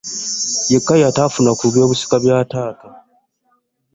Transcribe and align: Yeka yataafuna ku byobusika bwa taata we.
Yeka 0.71 0.93
yataafuna 1.03 1.51
ku 1.59 1.63
byobusika 1.71 2.15
bwa 2.23 2.37
taata 2.51 2.85
we. 2.93 2.99